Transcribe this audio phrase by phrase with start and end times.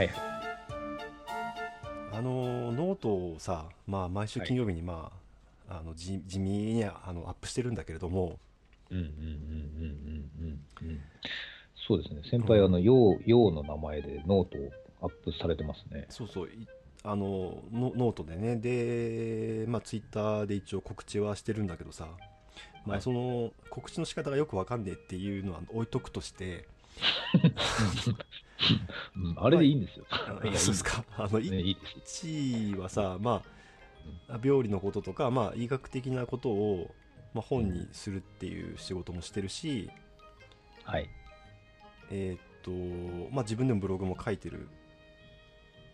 [0.00, 0.16] はいはい。
[2.12, 5.12] あのノートをさ、まあ、毎週金曜日に、ま
[5.68, 8.38] ああの地地味にあのアップしてるんだけれども、
[8.90, 9.26] うんうんうんうんう
[9.84, 11.00] んうんうん。
[11.86, 12.22] そうですね。
[12.28, 14.70] 先輩、あの、よう、ようの名前でノートを
[15.02, 16.06] アップされてますね。
[16.08, 16.66] そうそうい
[17.02, 22.08] あのノノートでねで、まあ、ツイッターで一応告知はしてるんだけどさ、
[22.84, 26.66] まあ、はいその告知の仕方がよくわかんねえっていうのは置いとくとして、
[29.16, 30.04] うん、あれでいいんですよ。
[30.10, 32.24] あいやそうですかあの、いいいねいいです。
[32.24, 33.42] 1位はさ、ま
[34.28, 36.94] あ、病理のこととか、まあ、医学的なことを、
[37.34, 39.90] まあ、本にするっていう仕事もしてるし、
[40.84, 41.08] はい。
[42.10, 42.70] えーっと
[43.32, 44.68] まあ、自分でもブログも書いてる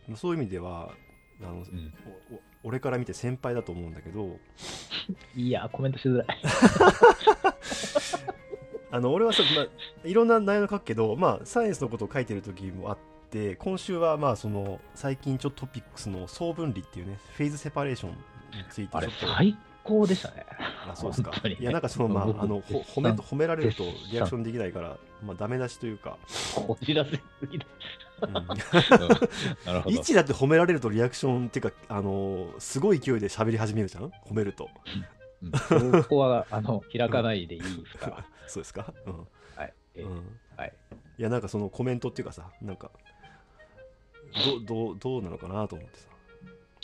[0.08, 0.90] まあそういう意味では
[1.42, 1.92] あの、うん、
[2.62, 4.38] 俺から見て先輩だと思うんだけど
[5.36, 6.26] いやー、コメントしづらい。
[8.96, 9.66] あの俺はさ、まあ、
[10.08, 12.98] いろんな内容書くけど、まあ、サイエンスのことを書いてる時もあっ
[13.30, 18.16] て今週はまあその最近ちょっとトピックスの総分離っていうねフェーズセパレーションに
[18.70, 20.46] ついてちょっ、と最高でしたね。
[20.88, 21.30] あそうですか。
[21.46, 26.16] ねいやなんかそのまあ僕あのほ褒め褒められるとリアクションできないから、まあ、ダメ出しというか、
[26.54, 27.66] こじらせすぎだ。
[28.22, 28.32] うん。
[28.32, 34.04] だって褒められるとリアクションっていうかあのすごい勢いで喋り始めるじゃん？
[34.24, 34.70] 褒めると。
[35.42, 36.02] うん。
[36.02, 38.24] そこは、あの、開かないでいいですから。
[38.46, 38.92] そうですか？
[39.06, 39.74] うん、はい。
[39.94, 40.72] えーうん、はい。
[41.18, 42.90] いやなんかそのコメントっていうかさなんか
[44.46, 46.06] どどうどうなのかなと思ってさ。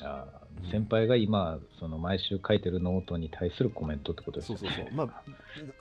[0.05, 0.27] あ
[0.71, 4.59] 先輩が今、その毎週書いてるノートに対するコメントってことですそう。
[4.59, 4.89] そうそう。
[4.93, 5.23] まあ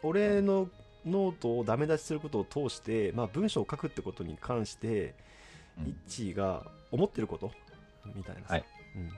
[0.04, 0.70] 俺の
[1.06, 5.16] ノートをダメ出しすることを通して、まあ、文章を書くってことに関して、
[5.80, 5.88] うん。
[5.88, 7.52] イッチーが思ってること
[8.14, 8.54] みたいなさ。
[8.54, 8.66] はい。
[8.96, 9.09] うん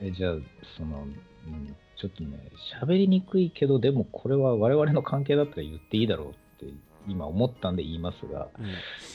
[0.00, 0.34] えじゃあ、
[0.76, 1.06] その、う
[1.48, 2.50] ん、ちょっとね、
[2.82, 6.32] 喋りにくいけど、でもこれは我々の関係だったら言っていいだろうっ
[6.68, 6.74] て
[7.08, 8.66] 今思ったんで言いますが、うん。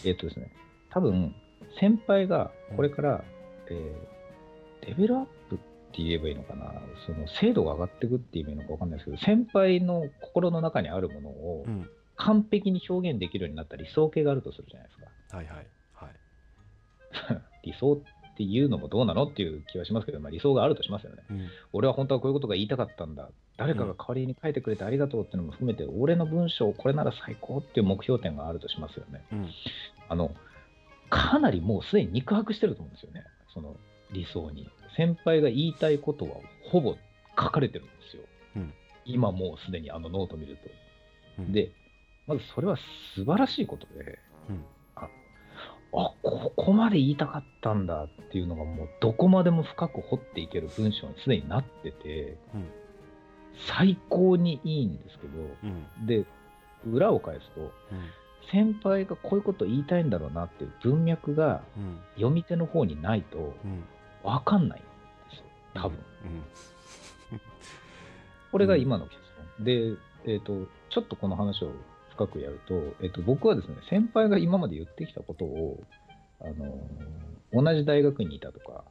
[0.06, 0.52] えっ、とですね、
[0.92, 1.36] 多分、
[1.80, 3.24] 先輩がこれから、
[3.70, 4.20] えー
[4.82, 5.58] レベルアップっ
[5.92, 6.74] て言えばいいのかな、
[7.06, 11.90] その精度が上がっていくって言えばいいのか分かんないですけど、先輩の心の中にあるものをうん。
[12.20, 15.38] 完璧に表現できるようになった理想形があるとするじゃないですか。
[15.38, 15.68] はいはい。
[15.94, 16.08] は
[17.30, 17.42] い。
[17.64, 18.02] 理想
[18.40, 21.24] っていうのもどうなのっていう気はしますけど、まあ、理想があるとしますよね。
[21.30, 23.30] うん俺は本当はこういうことが言いたかったんだ。
[23.58, 29.26] 誰かが代わりに書いてくれてありがとうっていうのも含めて、俺の文章、これなら最高っていう目標点があるとしますよね。
[29.34, 29.50] うん
[30.08, 30.32] あの、
[31.10, 33.26] かなりもうすでに肉薄してると思うんですよね。
[33.54, 33.76] その
[34.14, 34.70] 理想に。
[34.96, 36.38] 先輩が言いたいことは
[36.72, 36.96] ほぼ
[37.38, 38.24] 書かれてるんですよ。
[38.56, 38.74] うん
[39.04, 40.70] 今もうすでにあのノート見ると。
[41.40, 41.72] うんで、
[42.26, 42.78] まずそれは
[43.16, 44.64] 素晴らしいことで、うん
[45.94, 52.70] あ、あここまで言いたかったんだっていうのがもうどこまでも深く掘っていける文章にすでになってて、うん。
[53.68, 55.34] 最高にいいんですけど、
[55.64, 56.06] うん。
[56.06, 56.26] で、
[56.90, 57.72] 裏を返すと、うん。
[58.52, 62.00] 先輩がこういうこと言いたいんだろうなっていう文脈がうん。
[62.16, 63.84] 読み手の方にないとうん。
[64.24, 64.84] 分かんないん
[65.32, 65.98] ですよ、多分。
[65.98, 67.42] うん。
[68.52, 69.18] これが今の結
[69.58, 69.66] 論。
[69.66, 71.72] で、えっ、と、ちょっとこの話を
[72.20, 75.84] 深くやると、えっ、と、僕はですね、先輩が今まで言ってきたことを、
[76.42, 76.80] あのー
[77.52, 78.84] 同じ大学にいたとか、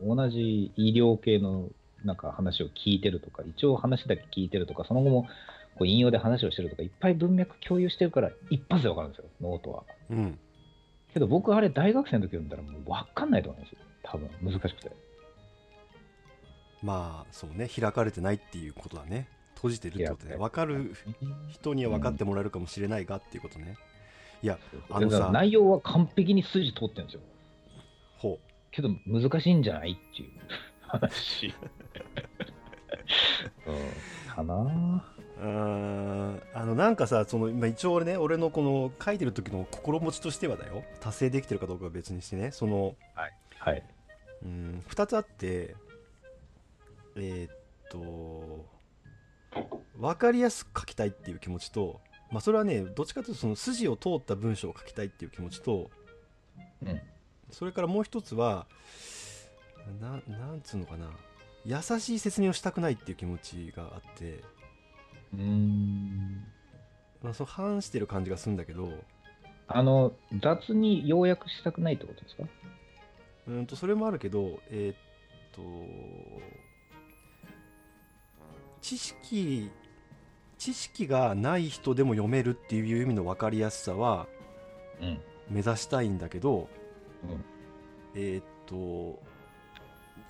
[0.00, 1.70] 同じ医療系の
[2.04, 5.22] なんか話を聞いてるとか、一応話だけ聞いてるとか、その後も
[5.76, 9.82] こう引用で話をしてるとか、いっぱい文脈共有してるから、一発で分かるんですよ、ノートは。
[10.10, 10.38] うん
[11.12, 14.92] けど僕、あれ大学生の時読んだらもう分かんないと思うんですよ、多分難しくて。
[16.80, 20.94] まあそうね開かれてないっていうことだね閉じてるってことね開分かる
[21.48, 23.76] 人には分かってもらえるかもしれないがっていうことね。
[24.42, 24.58] いや
[24.90, 27.20] ああのさの内容は完璧に筋通ってるんですよ。
[28.18, 28.38] ほ
[28.70, 30.30] けど難しいんじゃないっていう
[30.80, 31.54] 話。
[33.66, 35.04] うん、かな。
[35.38, 40.84] うんあのなんかさその今一応俺ね俺のこの書いてる時の心持ちとしてはだよ。
[41.00, 42.50] 達成できてるかどうかは別にしてね。
[42.52, 42.94] その
[43.58, 43.82] はい。
[44.42, 45.74] うん2つあって
[47.16, 47.52] えーっ
[47.90, 48.75] と
[49.98, 55.90] 分かりやすく書きたいっていう気持ちとまあそれはねどっちかというとその筋を通った文章を書きたいっていう気持ちと
[56.82, 57.00] うん。
[57.50, 58.66] それからもう一つは
[60.00, 61.10] ななんつうのかな
[61.64, 64.42] 優しい説明をしたくないっていう気持ちがあって、
[65.32, 66.44] うーん。
[67.22, 68.92] まあ、その反してる感じがするんだけど
[69.68, 70.12] あの、
[70.42, 72.42] 雑に要約したくないってことですか？
[73.48, 74.96] うんとそれもあるけどえーっ
[75.52, 75.62] と
[78.86, 79.68] 知識
[80.58, 84.28] 知識がない人でも読めるっていう意味の分かりやすさは
[85.02, 85.20] うん。
[85.50, 86.68] 目指したいんだけど
[87.24, 87.44] うん。
[88.14, 89.20] えーっと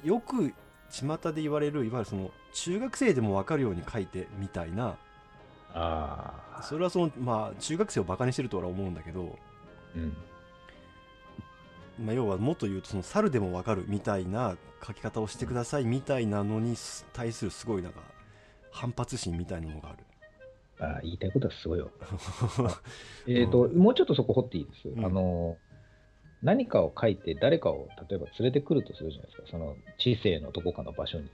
[0.03, 0.55] よく
[0.91, 4.97] 巷で言われるいわゆるその中学生でも分かるように書いてみたいな
[5.75, 6.63] ああ。
[6.63, 9.39] それはそのまあ中学生をバカにしてるとは思うんだけど
[9.95, 10.17] うん。
[12.07, 18.01] まあ、要はもっと言うとその猿でもわかるみたいな書き方をしてくださいみたいなのにす対するすごいなんか
[18.77, 19.99] 反発心みたいなのがある。
[20.79, 21.91] あ言いたいことはすごいよ。
[23.27, 24.89] えっと、もうちょっとそこ掘っていいです？
[24.89, 25.57] うんあの、
[26.43, 29.49] 何かを書いて誰かを例えば連れてくるとするじゃないですか。
[29.51, 31.31] その知性のどこかの場所に。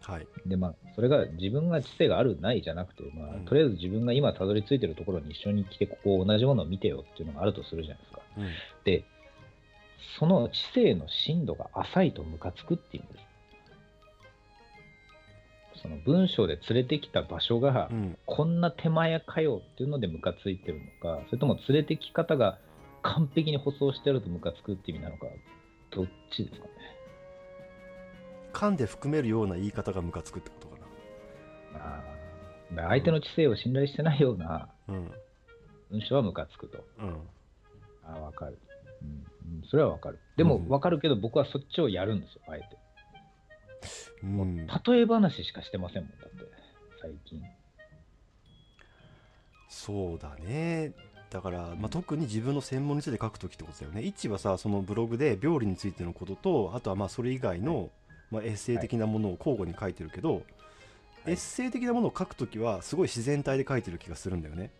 [0.00, 0.26] はい。
[0.46, 8.22] で、まあ、それが自分が知性があるないじゃなくて、まあうん、とりあえず自分が今たどり着いてるところに一緒に来て、ここ同じものを見てよっていうのがあるとするじゃないですか。
[8.38, 8.48] うん。
[8.84, 9.04] で、
[10.18, 13.29] その知性の深度が浅いとムカつくっていうんです。
[15.82, 18.18] その文章で連れてきた場所が、うん。
[18.26, 22.58] こんな手前かよっていうのでムカついてるのか、それとも連れてき方が
[23.02, 25.26] 完璧に舗装してあるとムカつくって意味なのか、
[25.90, 26.72] どっちですかね？
[28.52, 30.76] 噛んで含めるような言い方がムカつくってことか
[31.74, 34.68] あーだから相手の知性を信頼してないような。
[34.86, 36.84] 文章はムカつくと。
[36.98, 37.08] うん。
[38.04, 38.58] ああ、わかる、
[39.02, 39.12] うんう
[39.60, 39.62] ん。
[39.68, 40.18] それはわかる。
[40.36, 42.66] でもうんわかるけど、僕はそっちをやるんですよ、あえて。
[44.22, 46.36] うん、例え話しかしてませんもん、だって、
[47.00, 47.42] 最近。
[49.68, 50.92] そうだね。
[51.30, 54.02] だから、まあ、特に自分の専門について書くときってことだよね。
[54.02, 57.90] 一はさそのブログで病理についてのこととあとはまあそれ以外の、
[58.32, 60.42] まあ、エッセイ的なものを交互に書いてるけど、
[61.26, 64.70] エッセイ的なものを書くときはすごい自然体で書いてる気がするんだよね。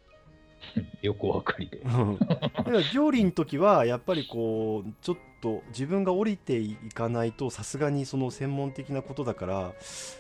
[1.03, 1.79] よくわかりで。
[1.79, 9.73] うんだから病理の時はやっぱりこうちょっと自分が降りていかないとさすがにその専門的なことだから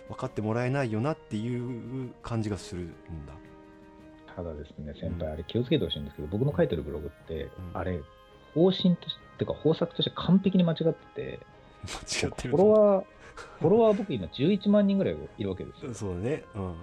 [0.08, 2.88] 分かってもらえないよなっていう感じがするん
[3.26, 3.34] だ。
[4.34, 8.00] ただですね、先うん輩、あれ気をつけてほしいんですけど、僕の書いてるブログって、んあれ、
[8.54, 11.40] 方針として、てか方策として完璧に間違ってて、
[12.22, 13.04] 間違ってるフォロワー、
[13.60, 15.94] フォロワー僕今11万人ぐらいいるわけですよ。
[15.94, 16.44] そうだね。
[16.54, 16.74] うん。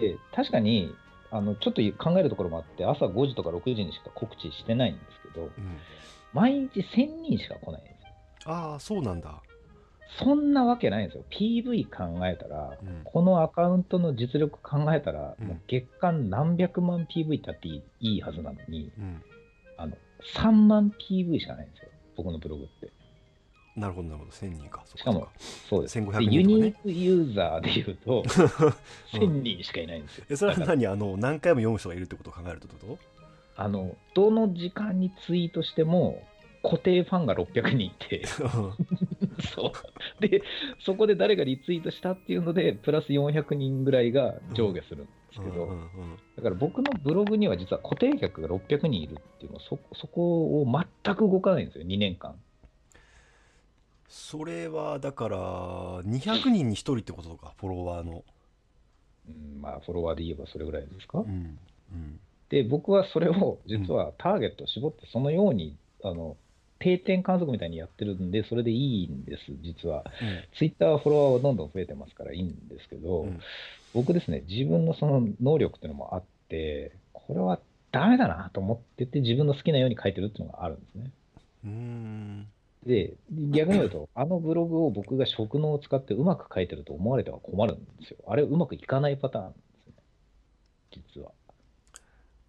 [0.00, 0.94] で、確かに、
[1.30, 5.52] あの、ちょっと考えるところもあって、朝5時とか6時にしか告知してないんですけど、うん、
[6.32, 8.52] 毎日1000人しか来ないんですよ。
[8.52, 9.42] ああそうなんだ。
[10.18, 11.24] そんなわけないんですよ。
[11.30, 19.22] PV 考えたら、うんこのアカウントの実力考えたら、うんもう月間何百万 PV ってあっていいはずなのに、うん、
[19.76, 19.96] あの、
[20.34, 21.90] 3万 PV しかないんですよ。
[22.16, 22.90] 僕のブログって。
[23.78, 24.30] なるほどなるほど。
[24.30, 24.82] 1000人か。
[24.94, 25.28] しかも
[25.68, 25.98] そうです。
[25.98, 26.36] 1500で人ね。
[26.36, 28.22] ユニークユーザーで言うと、
[29.12, 30.24] 1000人しかいないんですよ。
[30.30, 30.86] えそれは何？
[30.86, 32.98] あの何回も読む人がいるってことを考えるとってこ
[33.56, 36.22] あの、どの時間にツイートしても、
[36.62, 38.48] 固定ファンが600人いて、と
[39.54, 39.72] そ
[40.20, 40.20] う。
[40.20, 40.42] で、
[40.80, 46.16] そこで誰がリツイートしたっていうので、プラス400人ぐらいが上下するんですけど、うんうんうん。
[46.36, 50.66] だから僕のブログには実は固定客が600人いるっていうのそ、そこを
[51.04, 52.36] 全く動かないんですよ、2年間。
[54.08, 55.38] それはだから
[56.04, 58.24] 200人に1人ってことかフォロワーの。
[59.28, 61.18] うん、まあ、フォロワーで言えばそれぐらいですか？
[61.18, 61.58] うん
[61.92, 66.36] うんで、僕はそれを実はターゲットを絞って、そのように、あの、
[66.78, 70.04] 定点観測みたいにやってるんで、それでいいんです、実は。
[70.56, 73.40] ツイッターはフォロワーはどんどん増えてますからいいんですけど、うん
[73.94, 77.58] 僕ですね、自分のその能力っていうのもあって、これは
[77.90, 81.10] ダメだなと思ってて、自分の好きなように書いてるっていうのがあるんですね。
[81.64, 81.97] うんうん
[82.88, 88.18] で、逆に言うと、あのブログを僕が職能を使ってうまく書いてると思われては困るんですよ。
[88.26, 89.92] あれ、うまくいかないパターンですね、
[91.14, 91.32] 実は。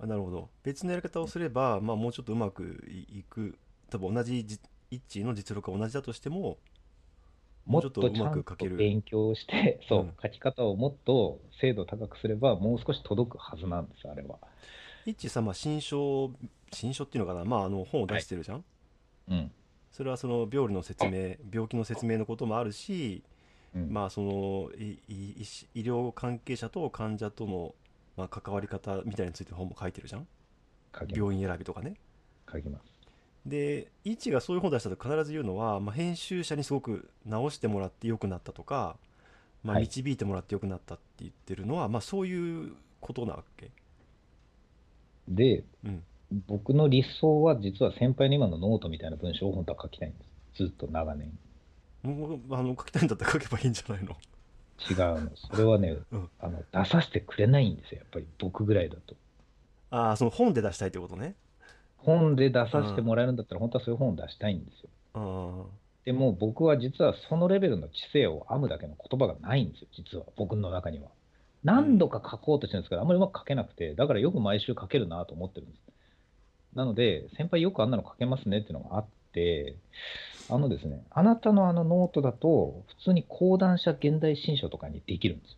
[0.01, 3.57] あなるほど別のやり方をすれば、まあ、もうちょっとうまくいいく
[3.89, 4.57] 多分同じじ
[4.89, 6.57] 一致の実力が同じだとしても
[7.65, 14.39] もうちょっとうまく書ける勉強して、そう、うん書き方をもっと精度高くすれば、もう少し届くはずなんです、あれは。
[15.05, 16.31] 一致さ、まあ、新書
[16.71, 18.63] 新書っていうのかな、まあ、あの本を出してるじゃん、
[19.29, 19.51] うん。
[19.91, 23.23] それはその病理の説明病気の説明のこともあるし、
[23.75, 23.91] うん。
[23.91, 27.75] まあ、そのいい医療関係者と患者との、
[28.17, 30.27] まあ、関わり方みたいについての本も書いてるじゃん？
[31.09, 31.95] 病院選びとかね。
[32.47, 32.53] す。
[32.53, 32.85] 書きます。
[33.45, 38.97] で一がそういう本を出したと必ず言うのは、まあ、編集者にすごく直してもらって良くなったとか、
[39.63, 39.83] まあ、はい。
[39.83, 43.71] 導いてもらって良くなったって言ってるのは、まあ、そういうことなわけ。
[45.27, 46.03] で、うん
[46.47, 50.17] 僕の理想は実は先輩の今のノートみたいな文章を本当は書きたいんで
[50.55, 50.63] す。
[50.63, 51.31] ずっと長年。
[52.03, 54.15] もうあの書きたいんだったら書けばいいんじゃないの？
[54.89, 55.31] 違うの。
[55.35, 57.99] それはね、うんあの出させてくれないんですよ。
[57.99, 59.15] やっぱり僕ぐらいだと。
[59.91, 61.35] ああその本で出したいってことね
[61.97, 64.83] 本で出させてもらえるんだったら、本当はそういう本を出したいんです
[65.15, 65.69] よ。
[66.05, 71.09] でも僕は実はそのレベルの知性を編むだけの言葉がないんですよ、実は僕の中には。
[71.63, 75.81] 何度か書こうとしてるんですけど、あんまりうまく書けなくて、だからよく毎週書けるなと思ってるんです。
[76.75, 79.75] なので、先輩よくあんなの書けますねっていうのがあって、
[80.49, 85.57] あのですね、あなたのあのノートだと、普通に講談社現代新書とかにできるんですよ。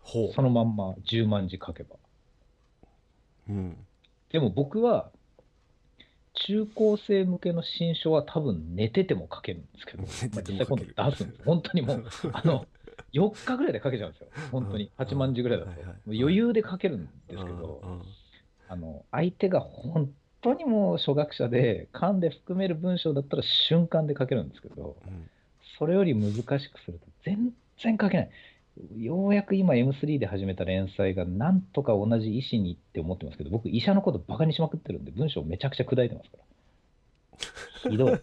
[0.00, 1.96] ほそのまんま10万字書けば。
[3.48, 3.76] う、うん、
[4.30, 5.10] でも僕は、
[6.46, 11.42] 中高生向けの新書は多分寝てても書けるんですけど、まあ実際今度出すんです。
[11.44, 12.66] 本当にもう、 あの、
[13.12, 14.28] 4日ぐらいで書けちゃうんですよ。
[14.52, 14.84] 本当に。
[14.84, 15.70] うん8万字ぐらいだと。
[15.70, 18.02] はいはいもう余裕で書けるんですけど、
[18.68, 20.10] あの、相手が本
[20.42, 25.30] 当にもう初学者で、噛んで含める文章だったら瞬間で書けるんですけど、うん
[25.78, 28.30] それより難しくすると全然書けない。
[28.96, 36.44] ようやく今 M3 で始めた連載がなんとか同じ医師にって思ってますけど、僕医者のことバカにしまくってるんで文章めちゃくちゃ砕いてますから。
[37.88, 38.20] ひどい。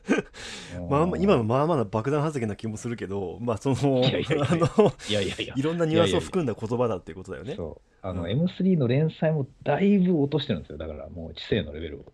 [0.90, 7.56] まあまあ、今のもまあまあな爆弾発言な気もするけど、まあその、いろんなニュアンスを含んだ言葉だっていうことだよね。
[7.56, 8.08] そう。
[8.08, 10.78] あの、うん M3 の連載もだいぶ落としてるんですよ。
[10.78, 12.06] だからもう知性のレベルを。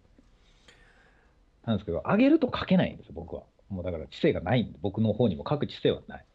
[1.65, 3.43] なんですけど、上げると書けないんですよ、僕は。
[3.69, 6.25] もうだから知性がないんで、僕の方にも書く知性はない。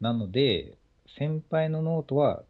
[0.00, 0.76] なので、
[1.18, 2.42] 先輩のノートは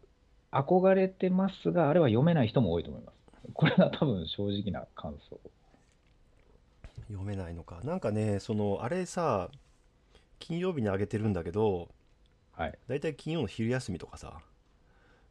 [0.51, 3.15] 憧れてますが、あれは読めない人も多いと思います。
[3.53, 5.39] これが多分正直な感想。
[7.07, 7.81] 読めないのか。
[7.83, 9.49] なんかね、その、あれさ、
[10.39, 11.89] 金曜日に上げてるんだけど、
[12.51, 12.77] はい。
[12.87, 14.41] だいたい金曜の昼休みとかさ、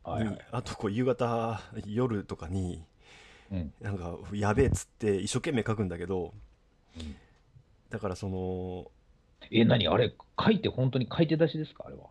[0.05, 0.41] はい、はいに。
[0.53, 2.85] あとこう夕方、夜とかに、
[3.51, 3.73] うん。
[3.81, 6.35] なんか、やべえっつって一生懸命書くんだけど、
[6.97, 7.17] うん
[7.89, 8.91] だからその、
[9.49, 9.87] え、何？
[9.87, 10.13] あれ、
[10.45, 11.85] 書いて本当に書いて出しですか？
[11.87, 12.07] あれは。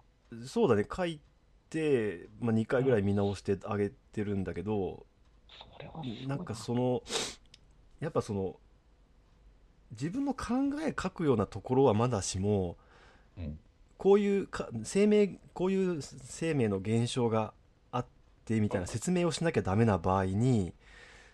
[0.48, 1.20] そうだね、書い
[1.70, 5.06] て、まあ、2回ぐらい見直してあげてるんだけど、
[5.76, 7.04] それはなんかその
[8.00, 8.56] やっぱその
[9.92, 12.78] 自分の考え書くようなところはまだしも
[13.38, 13.60] うん。
[13.98, 17.54] こういうか生命こういう生命の現象が
[17.92, 18.06] あっ
[18.44, 20.74] てみたいな説明をしなきゃダメな場合に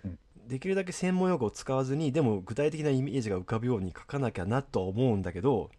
[0.05, 0.19] うん。
[0.47, 5.69] できるだけ専門用語を使わずにでも具体的なイメージが浮かぶように書かなきゃなとは思うんだけど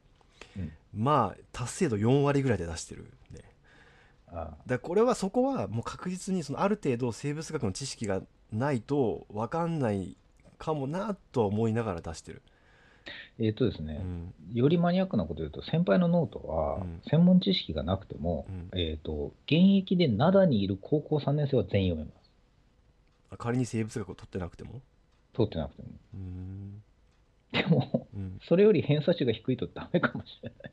[0.56, 0.72] うん。
[0.94, 3.40] まあ達成度4割ぐらいで出してるね
[4.28, 10.16] あだこれはそこはもう確実にそのある程度生物学の知識がないと分かんない
[10.58, 12.42] かもなとは思いながら出してる、
[13.38, 22.30] えっ、とですね、うんよりマニアックなこと言うと、先輩のノートはうん、専門知識がなくても、うんえっ、と、現役で灘にいる高校3年生は全員読めます。
[23.30, 24.80] あ仮に生物学を取ってなくても？
[25.34, 25.88] 通ってなくても。
[27.52, 30.72] でも、うんそれより偏差値が低いとダメかもしれない。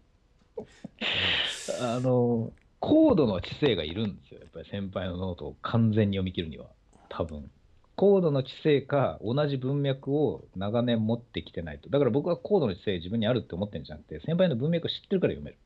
[1.81, 4.39] あの、高度の知性がいるんですよ。
[4.39, 6.67] やっぱり先輩のノートを完全に読み切るには。
[7.09, 7.50] 多分。
[8.00, 11.89] 高度の知性か、同じ文脈を長年持ってきてないと。
[11.89, 15.58] だから僕は高度の知性自分にあるって思ってるんじゃなくて、先輩の文脈を知ってるから読める。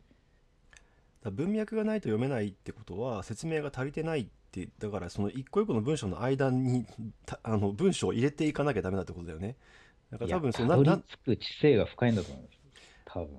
[1.31, 6.87] 文脈がないと読めないってことは説明が足りてないってだからその一個一個の文章の間に
[7.27, 9.55] たあの文章を入れていかなきゃダメだってことだよね
[10.11, 12.57] だから多分そのなな着く知性が深いんだと思います。
[13.05, 13.29] 多分。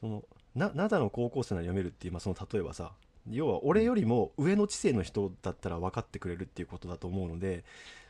[0.00, 0.22] その
[0.54, 2.92] な灘の高校生なら読めるっていう、まあ、その例えばさ
[3.28, 7.64] 要は俺よりも上の知性の人だったら分かってくれるっていうことだと思うので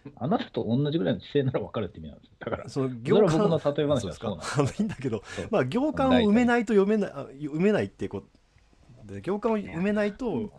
[0.17, 2.33] あなたと同じぐらいの知性なら分かるって意味なんですよ。
[2.41, 4.31] だから、そのそれは僕の例え話そうですか。
[4.31, 4.79] はそうなんです。
[4.79, 10.51] あのいいんだけどまあ行間を埋めないと読めないあ埋めないってことで行間を埋めないと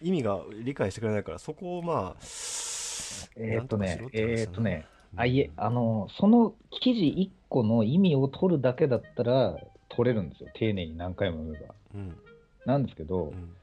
[0.00, 2.16] 意味が理解してくれないからそこをまあ
[3.36, 4.32] えーっとねなんとかしろ、て話だな。
[4.32, 5.20] えーっとね、うん。
[5.20, 10.48] あ、いえ、あの、その記事1個の意味を取るだけだったら取れるんですよ。
[10.54, 11.74] 丁寧に何回も読めば。
[11.94, 12.16] うん。
[12.64, 13.56] なんですけど、うん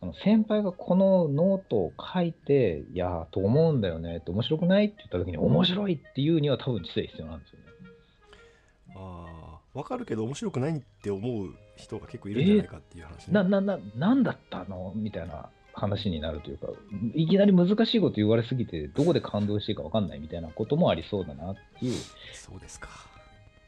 [0.00, 7.64] その先輩がこのノートを書いて、いやー、と思うんだよねって、面白くないって言った時に、面白いっていうには多分知性必要なんですよね。
[8.96, 16.68] ああ分かるけど面白くないって思う人が結構いるんじゃないかっていう話ね、な、な、な、なんだったのみたいな話になるというか、
[17.14, 21.94] いきなり難しいこと言われすぎて、どこで感動していいか分かんないみたいなこともありそうだなっていう。
[22.32, 22.88] そうですか、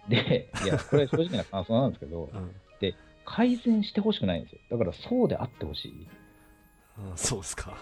[0.09, 2.51] で、いや、これ正直な感想なんですけど、 うん
[3.25, 4.59] 改善してほしくないんですよ。
[4.71, 6.09] だからそうであってほしい。
[7.11, 7.77] うんそうですか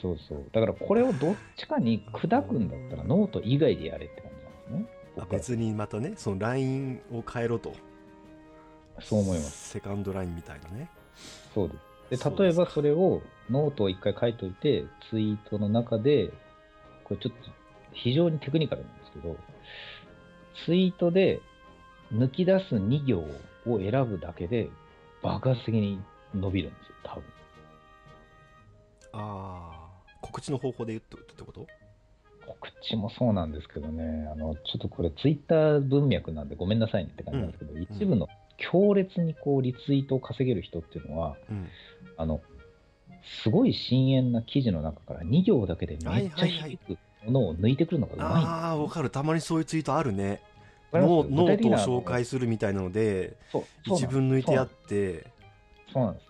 [0.00, 0.44] そうそう。
[0.52, 4.98] だからこれをどっちかに砕くんだったらノート以外でやれって感じなんですね。
[5.20, 7.74] あ別にまたねそのラインを変えろと
[9.00, 9.70] そう思います。
[9.70, 10.88] セカンドラインみたいなね
[11.54, 11.88] そうです。
[12.10, 16.28] で、例えばそれをノートを一回書いといて、ツイートの中で、
[17.04, 17.50] これちょっと
[17.92, 19.36] 非常にテクニカルなんですけど、
[20.64, 21.40] ツイートで
[22.12, 23.18] 抜き出す2行
[23.66, 24.70] を選ぶだけで
[25.22, 26.00] 爆発的に
[26.34, 27.24] 伸びるんですよ、多分。
[29.12, 31.66] ああ告知の方法で言っとってこと？
[32.46, 41.68] 告知もそうなんですけどね、あのちょっとこれ、ツイッター文脈なんでごめんなさいねって感じなんですけど、一部の強烈にこうリツイートを稼げる人っていうのは、うん。
[42.16, 42.40] あの
[43.42, 48.48] すごい深淵な記事の中から2行だけでめっちゃ響くものを抜いてくるのがうまいんですよ。
[48.48, 49.10] ああ分かる。
[49.10, 50.40] たまにそういうツイートあるね。
[50.92, 53.36] ノートを紹介するみたいなので
[53.84, 55.26] 一文抜いてやって。
[55.92, 56.27] そうなんです。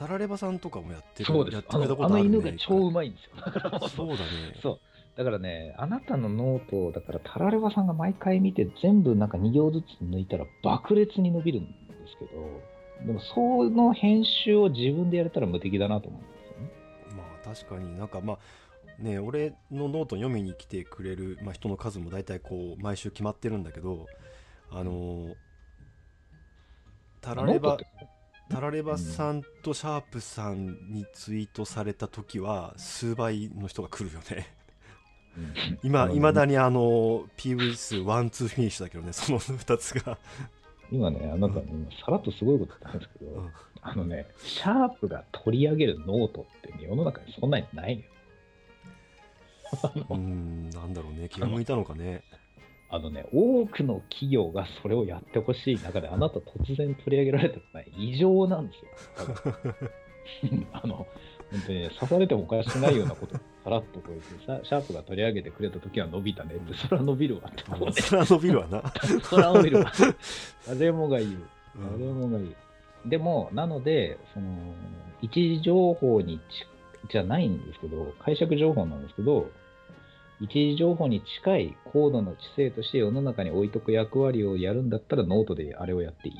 [0.00, 1.54] タラレバさんとかもやってるそうです。
[1.54, 3.32] やってあのあの犬が超うまいんですよ。
[3.36, 4.20] だからそうだね
[4.62, 4.80] そう。
[5.14, 11.70] だからね、あなたのノートを、だからタラレバさんが毎回見て、全部なんか2行ずつ抜いたら爆裂に伸びるんで
[12.08, 12.40] すけど、
[13.06, 16.72] でもその編集を自分でやれたら無敵だなと思うんですよね。
[17.14, 18.38] まあ確かになんかま
[18.98, 24.06] あね俺のノート読みに来てくれる、まあ、人の数も大体こう毎週決まってるんだけど
[24.70, 25.34] あのー
[27.20, 27.76] タラレバ
[28.50, 34.48] タラレバさんとシャープさんにツイートされた時は数倍の人が来るよね。
[35.38, 35.78] うん。
[35.84, 40.18] 今いまだにあの PV 数ワンツーフィニッシュだけどねその2つが、
[40.90, 43.50] 今ね、あなたね、今さらっとすごいこと言ったんですけど、うん。
[43.82, 48.08] あのね、シャープが取り上げるノートって、ね、世の中にそんなにないのよ。
[50.10, 51.28] うーんなんだろうね。
[51.28, 52.24] 気が向いたのかね
[52.92, 60.66] あのね、多くの企業がそれをやってほしい中で、 あなた突然取り上げられたのは異常なんですよ。
[60.72, 61.06] あの、
[61.50, 68.82] 本当にね、刺されてもおかしくないようなことを さらっとこう言って、シャープが取り上げてくれたときは伸びたねって、それは伸びるわって、ねそれは伸びるわな、
[69.22, 69.92] それは伸びるわ。
[70.68, 71.30] 誰もが言う。
[71.30, 72.56] うん誰もが言う。
[73.06, 74.48] でも、なので、その、
[75.22, 76.66] 一次情報にち
[77.08, 79.48] じゃないんですけど、解釈情報なんですけど、
[80.40, 86.34] 一次情報に近い高度の知性として世の中に置いとく役割をやるんだったらノートであれをやっていい。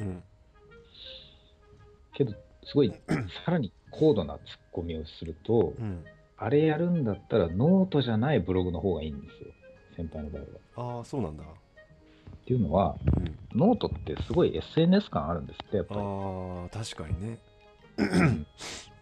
[0.00, 0.22] うん
[2.18, 2.32] けど、
[2.64, 2.92] すごい、
[3.44, 6.04] さらに高度なツッコミをすると、うん
[6.40, 9.52] あれやるんだったらノートじゃないブログの方がいいんですよ。
[9.96, 10.42] 先輩の場合
[10.76, 10.98] は。
[10.98, 11.46] ああそうなんだ、っ
[12.46, 16.00] ていうのは、うん、ノートってすごい SNS 感あるんですって、やっぱり。
[16.00, 16.04] あ
[16.66, 17.38] あ確かにねうん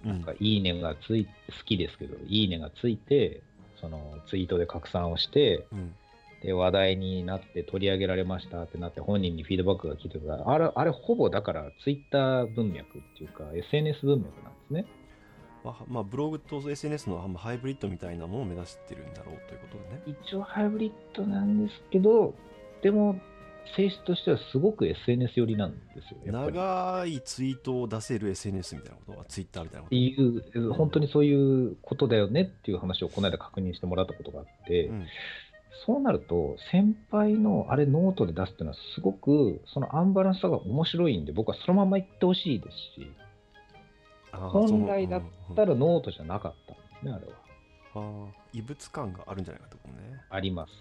[0.05, 1.31] なんかいいねがつい好
[1.65, 3.43] きですけど、いいねがついて、
[3.81, 5.95] そのツイートで拡散をして、うん。
[6.43, 14.87] で話題になって取り上げられましたってなって、本人にフィードバックが来てるから、あれ、あれほぼだからツイッター文脈っていうか、SNS 文脈なんですね。
[15.65, 20.19] まあ、まあブログと SNS のまあハイブリッドみたいなものを目指してるんだろうということでね。
[20.25, 22.35] 一応ハイブリッドなんですけど、
[22.83, 23.19] でも、
[23.75, 26.57] 性質としてはすごく SNS 寄りなんですよ、やっぱり。
[26.57, 29.19] 長いツイートを出せる SNS みたいなこと？
[29.19, 29.97] はツイッターみたいなこと？
[29.97, 35.07] っていう、本当にそういうことだよねっていう話をこの間確認してもらったことがあって、うん
[35.85, 43.13] そうなると、先輩のあれノートで出すっていうのは、すごくそのアンバランスさが面白いんで、僕はそのまま言ってほしいですし、
[44.33, 45.23] 本来だっ
[45.55, 47.33] たらノートじゃなかったんですね、あれは。
[47.95, 50.73] あー異物感があるんじゃないかってことねあります。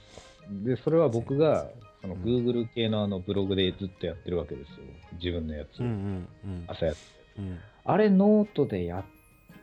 [0.63, 1.67] で、それは僕が、
[2.05, 4.85] そのうん Google 系のあのブログでずっとやってるわけですよ。
[5.13, 5.83] 自分のやつを。
[5.83, 7.01] うんうんうん朝やって。
[7.39, 9.05] うんあれノートでやっ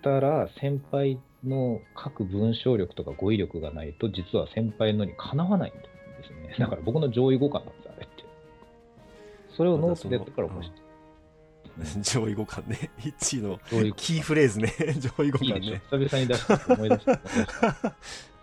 [0.00, 5.80] たら、先輩の書く文章力とか語彙力がないと、実は先輩のにかなわないんで
[6.24, 6.54] すね。
[6.56, 8.24] だから僕の上位互換なんです、あれって。
[9.56, 10.82] それをノートでやってから起こして。
[12.02, 13.58] 上位互換ね 1位の
[13.94, 16.74] キーフレーズね 上位互換ね久々に出した。
[16.74, 17.20] 思い出した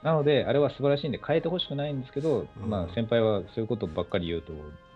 [0.04, 2.70] なので、あれは素晴らしいんで変えてほしくないんですけど、うん。
[2.70, 4.54] まあ先輩はそういうことばっかり言うと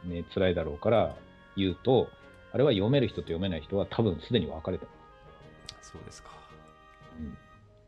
[0.08, 1.16] ね、辛いだろうから
[1.58, 2.08] 言うと、
[2.52, 4.92] あれは読める人と読めない人は多分すでに分かれてま
[5.82, 6.30] そうですか。
[6.30, 7.20] す。
[7.20, 7.38] うん。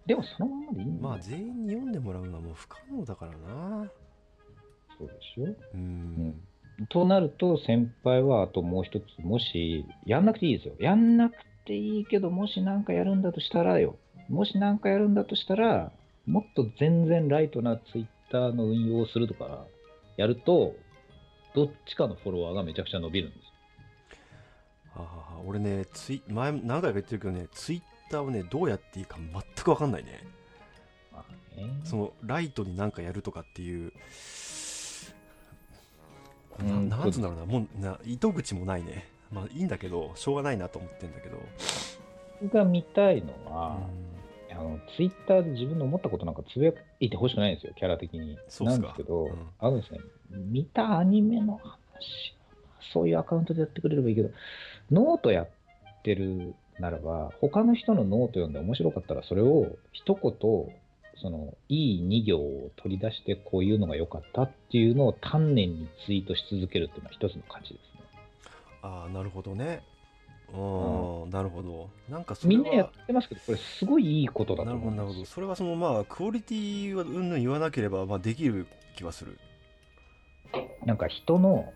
[0.06, 3.92] でもそのままでいいんだよまあ全員に読んでもらうのはもう不可能だからな。
[4.98, 5.56] そうでしょ？
[5.74, 6.42] うん。
[6.90, 10.76] となると、先輩はあともう一つ、もし、やんなくていいですよ。
[10.80, 13.96] やんなくていいけど、もし何かやるんだとしたらよ。
[14.28, 15.92] もし何かやるんだとしたら、
[16.26, 19.66] もっと全然ライトなツイッターの運用をするとか、
[20.18, 20.76] やると、
[21.54, 23.40] どっちかのフォロワーがめちゃくちゃ伸びるんです。
[23.40, 23.52] よ。
[24.98, 30.24] ああ俺ねツイ前何回か言ってるけどねツイッターをねどうやっていいか全く分かんないね。
[31.12, 31.70] まあね。
[31.84, 33.92] そのライトに何かやるとかっていう
[36.60, 39.08] なうんなんつうんだろうなもうな糸口もないね。
[39.32, 41.38] まあいいんだけどしょうがないなと思ってんだけど、
[42.42, 43.95] 僕が見たいのうは、ん
[44.58, 48.38] あのツイッターで自分の思ったことなんかつぶやいてほしくないんですよ、キャラ的に。
[48.48, 50.00] そうっすかなんですけど、うんあのですね、
[50.32, 52.36] 見たアニメの話、
[52.94, 54.30] そういうアカウントでやってくれればいいけど、
[54.92, 55.50] ノートやっ
[56.04, 60.34] てるならば、他の人のノート読んで面白かったら、それを一言、
[61.22, 68.06] そのいい2行を取り出して、こういうのが良かったっていうのを丹念にツイートし続けるっていうのは一つの価値ですね。
[68.82, 69.82] ああなるほどね
[70.54, 71.30] うん。
[71.30, 71.90] なるほど。
[72.10, 75.26] なんかそれはみんなやってますけど、これすごいいいことだとなるほどなるほど。
[75.26, 79.38] それはそのまあクオリティはうんぬん言わなければまあできる気はする。
[80.86, 81.74] なんか人の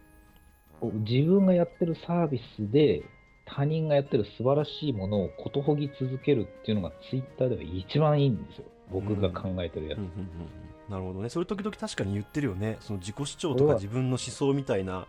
[0.82, 3.04] 自分がやってるサービスで
[3.46, 8.66] 他人がやってる素晴らしいものをことほぎ続けるっていうのがツイッターでは一番いいんですよ。
[8.92, 10.00] 僕が考えてるやつ。
[10.00, 12.78] うんうんうんうんなるほどねそれ時々確かに言ってるよね。
[12.80, 15.06] その自己主張とか自分の思想みたいな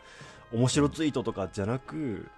[0.52, 2.28] 面白ツイートとかじゃなく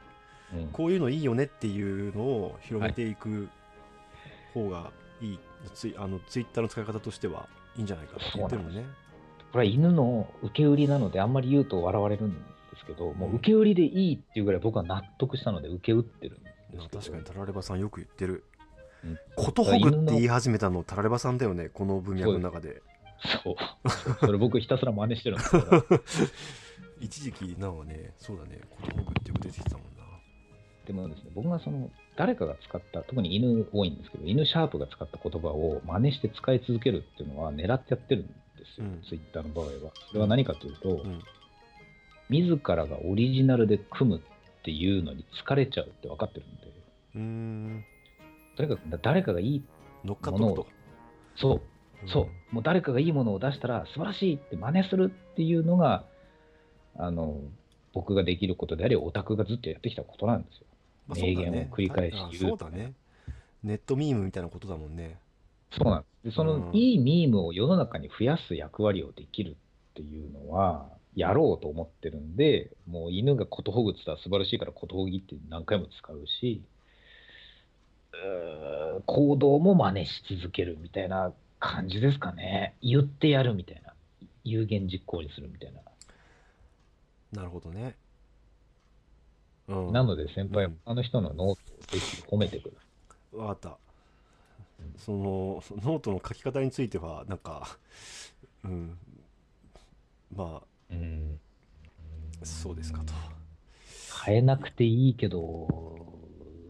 [0.54, 0.68] うん。
[0.68, 3.48] こういうのいいよねっていうのを広めていく
[4.54, 5.38] 方がいい、
[5.74, 8.84] ツイあのツイッターの使い方としてはいいんじゃないかって言ってるもんね。
[9.52, 12.36] これは犬の受け売りなので、あんまり言うと笑われるんで
[12.78, 17.00] すけど、もう受け売りでいいっていうぐらい僕は納得したので、受け売ってるんですけど。
[17.00, 18.44] 確かにタラレバさんよく言ってる。
[19.04, 19.18] うん。
[19.36, 22.82] ことほぐって言い始めたのタラレバさんだよねこの文脈の中で。
[23.44, 23.56] そう。
[24.20, 25.84] それ僕ひたすら真似してるんですけど。
[27.02, 29.91] 一時期なんかねそうだねことほぐってよく出てきてたもんな
[30.86, 38.32] でもですね、僕がその、誰かが使った、特に犬多いんですけど、犬シャープが使った言葉を真似して使い続けるっていうのは狙ってやってるんで
[38.74, 39.02] すよ、うん。
[39.08, 39.92] ツイッターの場合は。
[40.08, 41.22] それは何かというと、うん。
[42.30, 44.20] 自らがオリジナルで組むっ
[44.64, 46.56] ていうのに疲れちゃうって分かってるんで、
[47.14, 47.84] うーん。
[48.56, 49.64] とにかく誰かがいい、
[50.04, 50.66] 乗っかっとくと。
[51.36, 51.62] そ
[52.06, 56.04] う、そう、もう誰かがいいものを出したら素晴らしいって真似するっていうのが、
[56.96, 57.40] あの、
[57.92, 60.66] 僕ができることであり、オタクがずっとやってきたことなんですよ。
[61.06, 62.92] まあ名言を繰り返しあ言うそうだね
[63.62, 65.18] ネットミームみたいなことだもんね
[65.76, 66.12] そうなんです。
[66.24, 69.54] でその、うんいいミームを世の中に増やす役割をできるっ
[69.94, 76.62] ていうのは、やろうと思ってるんで、もう犬がことほぐって言ったら素晴らしいからことほぎって何回も使うし、
[78.12, 82.74] うー行動も真似し続けるみたいな感じですかね。
[82.82, 83.92] 言ってやるみたいな。
[84.44, 85.80] 有言実行にするみたいな。
[87.32, 87.96] なるほどね
[89.68, 89.92] うん。
[89.92, 90.78] なので先輩はうん。
[90.84, 91.56] 他の人のノートを
[91.90, 92.82] ぜひ褒めてくださ
[93.34, 93.36] い。
[93.36, 93.78] わかった。
[94.98, 97.78] そのノートの書き方についてはなんか
[98.64, 98.98] うん。
[100.34, 101.38] まうん
[102.42, 103.12] あそうですかと。
[104.24, 105.68] 変えなくていいけど、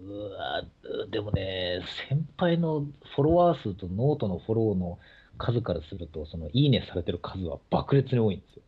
[0.07, 0.65] うわ
[1.11, 4.99] でもね、先輩のフォロワー数とノートのフォローの
[5.39, 8.63] 数からすると、そのいいねされてる数は爆裂に多いんですよ。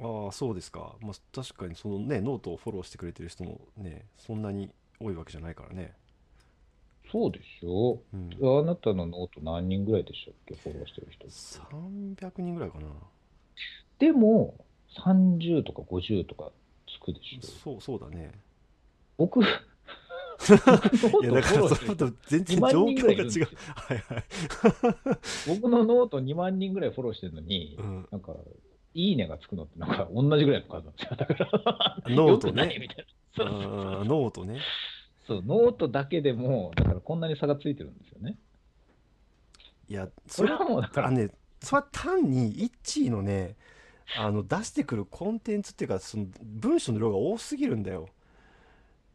[0.00, 0.96] ああそうですか。
[1.00, 5.94] まあ確かにそのねノートをフォローしてくれてる人もねそんなに多いわけじゃないからね。
[7.10, 8.00] そうでしょ。
[8.12, 8.58] うん。
[8.60, 11.26] あなたのノート何人ぐらいでしたっけ、フォローしてる人。
[11.26, 12.86] 300人ぐらいかな。
[13.98, 14.64] でも、
[15.04, 16.50] 30とか50とか
[16.88, 17.46] つくでしょ。
[17.46, 18.32] そうそうだね。
[19.16, 19.44] 僕、 い
[21.22, 23.56] やだからそれと全然2状況が違う。
[23.74, 24.24] はいはい。
[25.48, 28.08] 僕のノート2万人ぐらいフォローしてるのに、うん。
[28.10, 28.34] なんか、
[28.96, 31.16] いいねがつくのってなんか同じぐらいの数なんですよ。
[31.16, 33.04] だから、 ノートねよくないみたいな。
[33.36, 34.60] そうそうそうあーノートね
[35.26, 38.38] そう、ノートだけでも、だからこんなに差がついてるんですよね。
[39.88, 41.30] いやそれはもうだから、あね
[41.60, 43.56] それは単にイッチーのね
[44.18, 48.08] あの出してくるコンテンツっていうかその文章の量が多すぎるんだよ、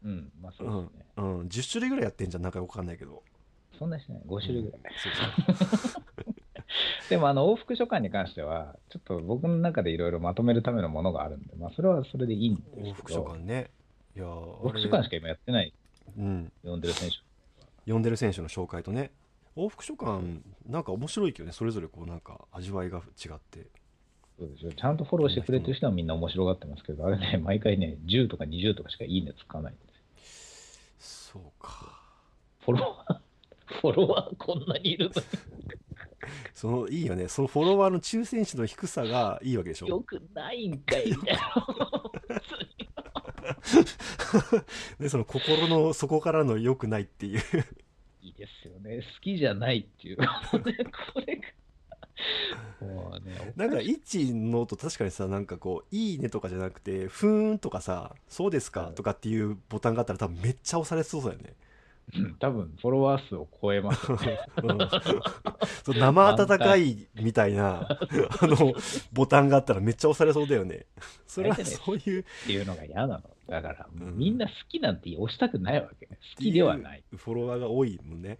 [0.04, 1.06] うん、まあそうですね。
[1.16, 3.22] うん、10種類ぐらいやってんじゃんなんかわかんないけど
[3.78, 4.80] そんなしない、5種類ぐらい。
[4.80, 6.31] うんそうそう
[7.12, 13.70] でも、あの、往復書簡に関しては、ちょっと僕の中でいろいろまとめるためのものがあるんで、まあそれはそれでいいんですけど、往復書簡ね。
[14.16, 15.74] いやー往復書簡しか今やってない、
[16.18, 16.52] うん。
[16.62, 17.16] 読んでる選手。
[17.84, 19.10] 読んでる選手の紹介とね。
[19.56, 20.20] 往復書簡
[20.66, 21.52] なんか面白いけどね。
[21.52, 23.66] それぞれこうなんか味わいが違って。
[24.38, 24.72] そうですよ。
[24.72, 29.82] ちゃんとフォローしてくれてる人はみんな面白がってますけど、あれね、毎回ね、10とか20とかしかいいねつかないんで
[30.98, 31.40] すよ。
[31.40, 32.00] そうか。
[32.60, 33.20] フォロワー、
[33.80, 35.81] フォロワーこんなにいるのに
[36.54, 39.88] そのいいよねそのフォロワーの中選手の低さがいいわけでしょ？
[39.88, 42.12] よくないんかいみたいな。
[44.98, 47.40] で その心の底からの良くないっていう
[48.22, 48.98] いいですよね。
[48.98, 50.20] 好きじゃないっていう。
[50.20, 51.42] ねこれが。
[52.80, 61.54] もうね、なんか1のと確かにさなんかこう「いいね」とかじゃなくて「ふーん」とかさ「そうですか」とかっていうボタンがあったら多分めっちゃ押されそうだよね。
[62.14, 64.38] うん多分フォロワー数を超えますよね。
[64.62, 67.88] うん生温かいみたいな
[68.40, 68.74] あの
[69.12, 70.86] ボタンがあったらめっちゃ押されそうだよね。
[71.26, 73.22] それはそういうっていうのが嫌なの。
[73.48, 76.18] だから、うんみんな好きなんて押したくないわけね。
[76.36, 77.02] 好きではない。
[77.16, 78.38] フォロワーが多いもんね。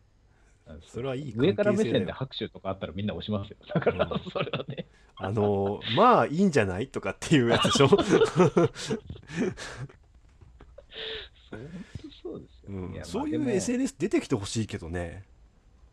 [0.83, 3.57] それはいい上から目線で拍手とかあったらみんな押しますよ。
[3.75, 4.87] だからうん、それはね。
[5.17, 7.89] あのまあいいんじゃないとかっていうやつでしょ？
[13.05, 15.25] そういう SNS 出てきてほしいけどね。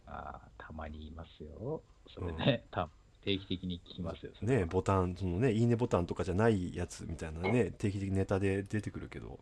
[0.06, 1.82] あーたまにいますよ。
[2.14, 2.90] それね、 た
[3.24, 4.32] 定期的に聞きますよ。
[4.42, 9.40] ねボタンそのねいいねボタンとかじゃないやつみたいなね定期的にネタで出てくるけど、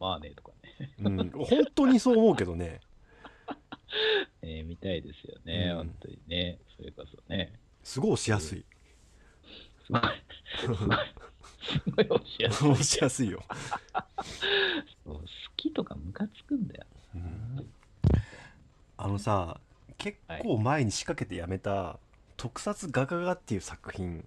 [0.00, 0.92] まあね、とかね。
[0.98, 2.80] うん、本当にそう思うけどね
[4.42, 6.58] えー見たいですよね、うん本当にね。
[6.76, 7.52] それこそね。
[7.82, 8.64] すごい押しやすい
[9.86, 10.02] すごい、
[10.60, 10.96] すごい、
[11.84, 12.70] すごい押しやすい。
[12.70, 13.42] 押しやすいよ、
[15.04, 15.22] そう好
[15.56, 16.86] きとかムカつくんだよ。
[17.14, 17.72] うん。
[18.98, 19.60] あのさ
[19.98, 21.98] 結構前に仕掛けてやめた
[22.36, 24.26] 「特撮ガガガ」っていう作品。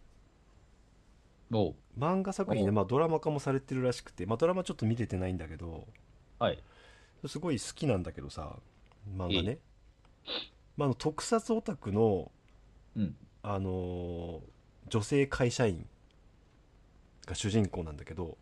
[1.52, 1.75] おう。
[1.97, 5.88] 漫画作品で、おまあ、ドラマ化もされてるらしくて、まあ、ドラマちょっと見れてないんだけど
[6.38, 6.60] はい。
[7.28, 8.56] すごい好きなんだけどさ
[9.15, 9.58] 漫画ね。
[10.78, 12.32] まあ、あの特撮オタクの、
[12.95, 13.15] うん。
[13.41, 14.41] あのー
[14.89, 15.86] 女性会社員
[17.30, 18.38] が主人公なんだけど、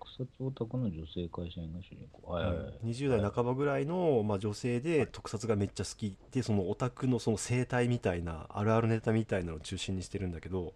[0.00, 2.32] 草津オタクの女性会社員が主人公。
[2.32, 2.72] はいはいはい。
[2.84, 10.74] 20代半ばぐらいの、まあ、女性で特撮がめっちゃ好きでそのオタクのその生態みたいなあるあるネタみたいなのを中心にしてるんだけど。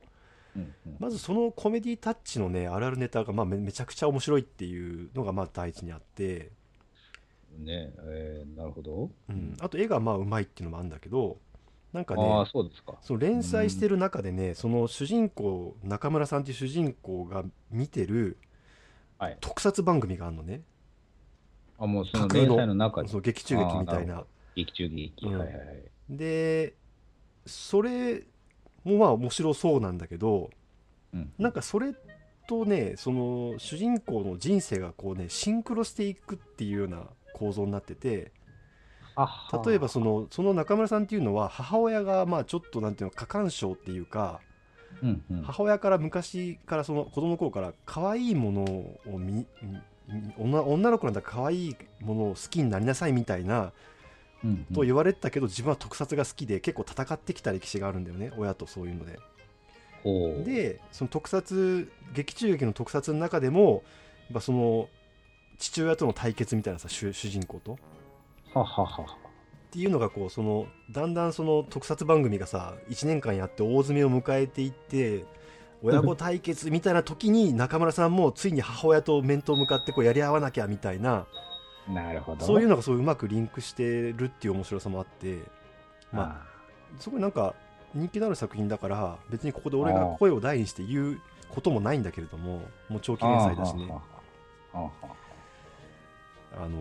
[0.56, 0.96] うんうん。
[0.98, 6.50] まずそのコメディタッチのねあるあるネタがまあめめちゃくちゃ面白いっていうのがまあ第一にあって、
[7.58, 9.10] ねえーなるほど。
[9.28, 11.38] うん、あと絵がまあうまいっていうのもあるんだけど
[11.92, 12.94] なんかああ、ねそうですか。
[13.00, 18.36] その連載してる中でね、その主人公中村さんっていう主人公が見てる
[19.18, 19.36] はい。
[19.40, 20.62] 特撮番組があるのね、
[21.78, 24.24] あ、もうその連載の中にそう劇中劇みたいな。
[24.54, 25.26] 劇中劇。
[25.26, 25.38] うん。
[25.38, 25.66] はいはいはい。
[26.10, 26.74] で
[27.46, 28.24] それ
[28.84, 30.50] もまあ面白そうなんだけど
[31.12, 31.32] うん。
[31.38, 31.94] なんかそれ
[32.46, 37.02] とねその主人公の人生がこうねシンクロしていくっていうような
[37.34, 38.32] 構造になってて
[39.64, 44.40] 例えばそのその中村さんっていうのは母親がまあちょっとなんていうの過干渉っていうか
[45.02, 45.42] うんうん。
[45.42, 49.00] 母親から昔からその子供の頃から可愛いものを
[50.38, 53.72] 女女の子なんだ可愛いものを好きになりなさいみたいな
[54.44, 54.74] うんうん。
[54.74, 59.18] と言われてたけど自分は特撮が好きで結構戦ってきた歴史があるんだよね親とそういうので。
[60.44, 63.82] でその特撮劇中劇の特撮の中でも
[64.40, 64.88] その
[65.58, 67.74] 父親との対決みたいなさ主主人公と。
[67.74, 67.76] っ
[68.54, 69.16] はははは。
[69.70, 75.24] ていうのがこうそのだんだんその特撮番組がさ1年間やって大詰めを迎えていって
[75.82, 81.26] 親子対決みたいな時に中村さんもついに母親と面と向かってこうやり合わなきゃみたいな
[81.86, 82.44] なるほど。
[82.44, 85.40] そういうのがそううまくリンクしてるっていう面白さもあって
[86.12, 86.26] まあ
[86.96, 87.54] あすごいなんか
[87.94, 93.90] 人気のある作品だから別にここで俺が声を大にして言うこともないんだけれどももう長期連載だしね
[94.74, 94.78] あ
[96.60, 96.78] の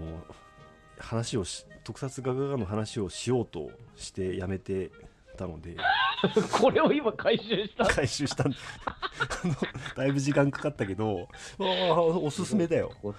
[1.00, 4.92] 話をし特撮ガガガの話をしようとしてやめて
[5.38, 5.76] たので
[6.60, 7.86] これを今回収した？
[7.86, 9.54] 回収したんあの
[9.96, 11.28] だいぶ時間かかったけど
[11.60, 13.16] ああおすすめだよと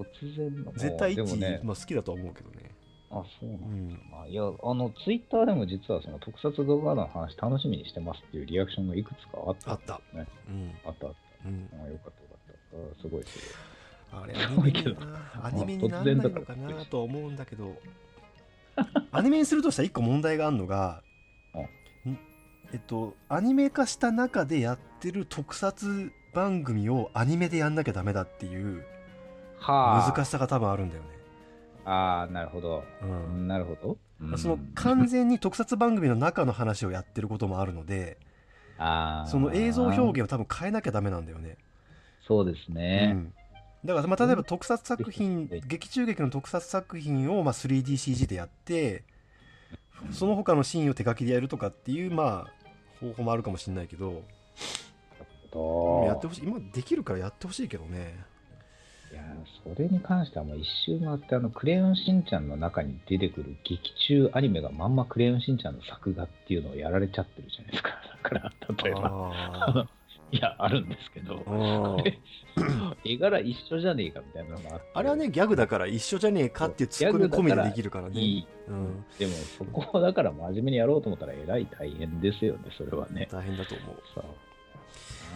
[0.00, 0.72] 突然の。
[0.72, 2.74] 絶対一、ね、まあ、好きだとは思うけどね
[3.10, 3.90] あ、そうなんだうん
[4.22, 4.26] な。
[4.26, 9.70] いや、あの、ツイッターでも実はその特撮動画の話楽しみにしてますっていうリアクションがいくつかあった。
[9.70, 10.26] あったね。
[10.48, 11.14] うんあったあっ
[11.46, 11.76] うんた。
[11.76, 12.98] あよかったよかった。
[12.98, 13.54] あすごいす
[14.22, 17.76] あれアニメになアニメにならないのかなとは思うんだけど。
[19.12, 21.02] アニメにするとしたら一個問題があるのが
[22.04, 22.18] ん
[22.72, 28.84] えっとアニメ化した中でやってる特撮番組をアニメでやんなきゃダメだっていう
[29.64, 31.08] 難しさが多分あるんだよね、
[31.84, 32.82] ああー、なるほど。
[33.02, 33.46] うん。
[33.46, 33.96] なるほど。
[34.20, 38.18] うんその完全に特撮番組の中の話をやってることもあるので
[38.78, 39.30] あー。
[39.30, 41.58] その映像表現を多分変えなきゃダメなんだよね。
[42.26, 43.12] そうですね。
[43.14, 43.34] うん
[43.84, 49.04] だから、まあ、例えば特撮作品うん劇中劇の特撮作品をまあ 3DCG でやって
[50.10, 52.64] その他のシーンを手書きでやるとかっていうまあ
[53.00, 54.22] 方法もあるかもしれないけど
[55.54, 56.42] とやってほしい。
[56.44, 58.18] 今できるからやってほしいけどね。
[59.12, 59.22] いや
[59.62, 67.90] それに関してはもう一周回ってあの「クレヨンしんちゃん」の中に出てくる劇中アニメがまんま「クレヨンしんちゃん」の作画っていうのをやられちゃってるじゃないですか。
[68.24, 69.30] だから例えば。
[69.32, 69.88] あ
[70.32, 71.44] いやあるんですけど
[73.04, 74.86] 絵柄一緒じゃねえかみたいなのがあって。
[74.94, 78.20] あれはねギャグだから一緒じゃねえかっていうツッコミ込みでできるからね。
[78.20, 78.46] いい。
[78.68, 83.96] うん、でもそこをだから真面目にやろうと思ったらえらい大変ですよねそれはね大変だと思う。
[84.14, 84.24] そう。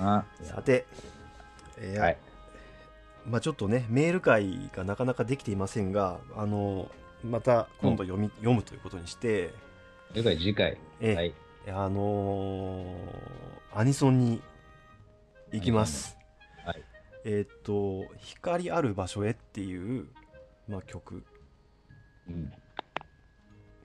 [0.00, 0.86] あさて、
[1.78, 2.16] えーはい。
[3.26, 6.90] まあちょっとねメール会がなかなかできていませんがあの
[7.22, 9.52] また今度読み、読むということにして
[10.14, 10.78] 次回次回。
[11.00, 11.34] えーはい。
[11.68, 12.88] あのー
[13.74, 14.40] アニソンに
[15.52, 16.17] 行きます。
[17.24, 20.08] はいえーっと「光ある場所へ」っていう、
[20.68, 21.24] まあ、曲。
[22.28, 22.52] うん。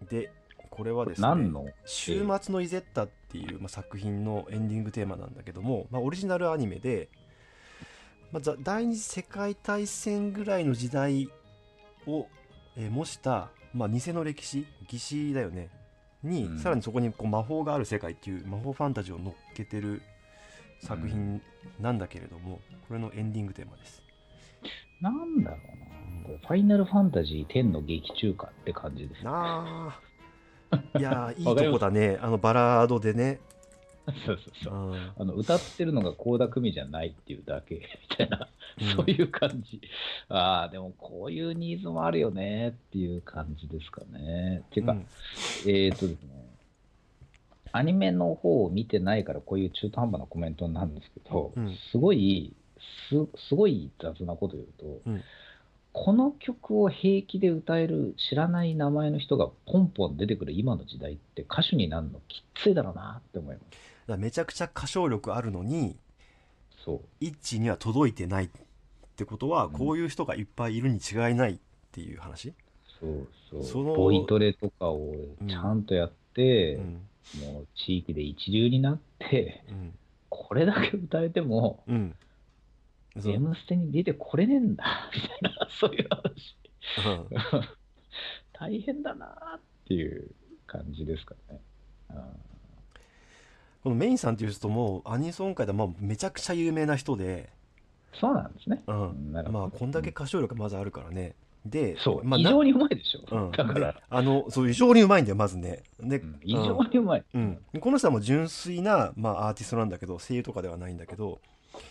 [0.07, 0.31] で
[0.69, 7.09] これはですね何の「週末のイゼッタ」っていう、まあ、作品のエンディングテーマなんだけども、まあ、オリジナルアニメで、
[8.31, 11.29] まあ、ざ第二次世界大戦ぐらいの時代
[12.07, 12.27] を、
[12.75, 15.69] えー模した、まあ、偽の歴史義士だよね。
[16.23, 16.59] に、うん。
[16.59, 20.01] さらにそこにこう魔法がある世界っていう魔法ファンタジーを乗っけてる
[20.83, 21.41] 作品
[21.79, 24.03] なんだけれども、これのエンディングテーマです。
[25.01, 26.23] なんだろうな。
[26.23, 29.23] これファイナルファンタジー10の劇中歌って感じです。
[29.23, 29.99] ねあ。
[30.71, 32.17] ー いやーいいとこだね。
[32.21, 33.39] あのバラードでね。
[34.25, 34.73] そうそうそう。
[34.73, 35.11] うん。
[35.17, 37.75] あの歌ってるのが倖田來未じゃないっていうだけ
[38.09, 38.49] みたいな、
[38.81, 38.87] うん。
[38.95, 39.81] そういう感じ。
[40.27, 44.63] ああ、でもこういうニーズもあるよねっていう感じですかね。
[44.67, 44.99] っていうか、うん。
[44.99, 46.52] えーっとですね、
[47.73, 52.53] アニメの方を見てないからこういう中途半端なコメントなんですけど、うんすごい
[53.09, 53.15] す、
[53.49, 55.21] すごい雑なこと言うと、うん
[55.95, 64.07] この曲を平気で歌える知らない名前の人がポンポン出てくる今の時代って歌手になるのきっついだろうなって思います。
[64.07, 65.95] だめちゃくちゃ歌唱力あるのに
[66.83, 66.99] そう。
[67.19, 68.49] 一致には届いてないっ
[69.15, 71.57] てことは、うんこういう人がいっぱいいるに違いないっ
[71.91, 72.53] ていう話、
[72.99, 73.63] そうそう。
[73.63, 75.13] そのボイトレとかを
[75.47, 77.01] ちゃんとやって、うん
[77.39, 79.93] もう地域で一流になって、うん。
[80.29, 82.15] これだけ歌えても、うん。
[83.19, 83.33] そう。
[83.33, 86.55] M ステに出てこれねえんだ、みたいな、 そういう話。
[87.05, 87.67] うん。
[88.53, 90.31] 大変だなっていう
[90.67, 91.59] 感じですかね。
[92.09, 92.15] うん。
[93.83, 97.49] このメインさんっていう人もアニソン界ではまあめちゃくちゃ有名な人で、
[98.13, 98.83] そうなんですね。
[98.87, 99.31] うん。
[99.31, 103.21] まあこんだけ歌唱力がまずあるからねでそう、まあな異常にうまいでしょ。
[103.31, 103.93] うん、だから。
[103.93, 105.83] で、あのそう異常にうまいんだよまずね。
[105.99, 106.39] で、うん。
[106.43, 107.23] 異常にうまい。
[107.33, 107.59] うん。
[107.73, 107.81] うん。
[107.81, 111.39] この人はもう純粋な、まあ、アーティストなんだけど声優とかではないんだけど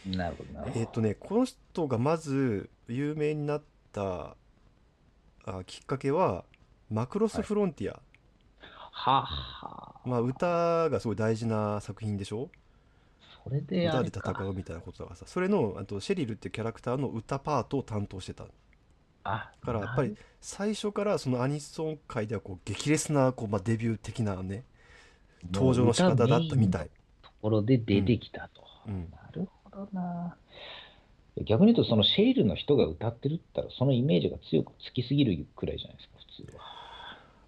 [0.06, 0.70] なるほど。
[0.74, 4.36] えっ、とねこの人がまず有名になった
[5.44, 6.44] あきっかけは
[6.90, 7.98] マクロスフロンティア、
[8.90, 12.50] ははまあ歌がすごい大事な作品でしょ？
[13.42, 15.24] それであ歌で戦うみたいなことだからさ。
[15.26, 18.44] それのあとシェリルっていうキャラクターの歌パートを担当してた
[19.24, 24.64] あだからやっぱり最初からそのアニソン界ではこう激烈なこう、まあ、デビュー的なね
[25.50, 26.90] 登場の仕方だったみたい、
[27.22, 28.62] ところで出てきたと。
[28.86, 30.36] うん、なるほどな。
[31.44, 36.62] 逆に言うと、そのシェリルの人が歌ってるって言ったら、そのイメージが強くつきすぎるくらいじゃないですか、普通は。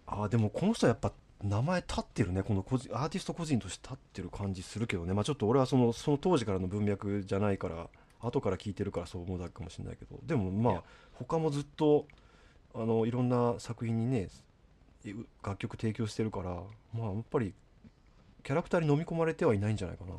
[0.06, 7.88] あーでもこの人はやっぱ名前立ってるねこの個人アーティスト個人として立ってる感じするけどねまあちょっと俺はそのその当時からの文脈じゃないから
[8.20, 10.82] 後から聞いてるからそう思うだけかもしれないけどでもまあ
[11.14, 12.07] 他もずっと
[12.74, 14.29] あのいろんな作品にね
[15.42, 17.55] 楽曲提供してるからまあやっぱり
[18.42, 20.12] キャラクターに飲み込まれてはいないんじゃないかな。